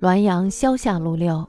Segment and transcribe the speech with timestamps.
[0.00, 1.44] 滦阳萧下路六，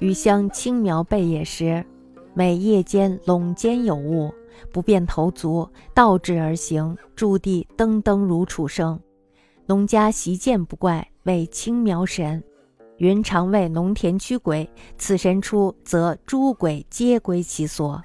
[0.00, 1.86] 余乡青苗背野时，
[2.34, 4.34] 每夜间垄间有物，
[4.72, 8.98] 不便头足，倒置而行，驻地噔噔如楚声。
[9.66, 12.42] 农家习见不怪，谓青苗神。
[12.96, 14.68] 云常谓农田驱鬼，
[14.98, 18.02] 此神出，则诸鬼皆归其所，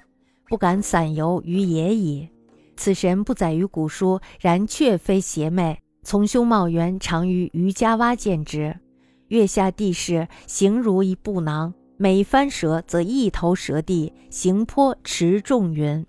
[0.47, 2.29] 不敢散游于野矣。
[2.77, 5.79] 此神不载于古书，然却非邪魅。
[6.03, 8.77] 从兄茂元常于余家洼见之。
[9.31, 16.05] 月下地势，形如一布囊，每翻折则一头折地，形颇持重云。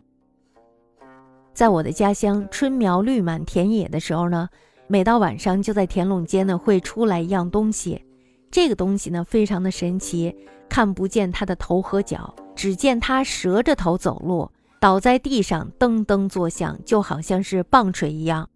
[1.54, 4.48] 在我的家乡，春苗绿满田野的时候呢，
[4.88, 8.04] 每到晚上就在田垄间呢会出来一样东西。
[8.50, 10.34] 这个东西呢非常的神奇，
[10.68, 18.48] 看不见它的头和脚，只见它折着头走路，倒在地上噔噔作响，就好像是棒槌一样。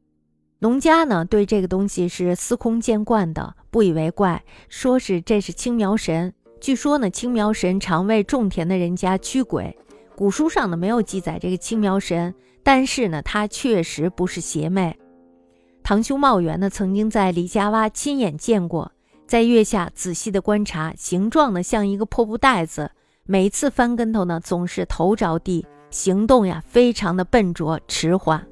[0.59, 6.33] 农家呢对这个东西是司空见惯的，不以为怪，说是这是青苗神。
[6.59, 9.77] 据说呢，青苗神常为种田的人家驱鬼。
[10.17, 14.97] 古书上呢没有记载这个青苗神，但是呢，他确实不是邪魅。
[15.83, 18.91] 堂兄茂元呢曾经在李家洼亲眼见过，
[19.27, 22.91] 在月下仔细的观察，形状呢像一个破布袋子，
[23.27, 28.43] 每次翻跟头呢总是头着地，行动呀非常的笨拙迟缓。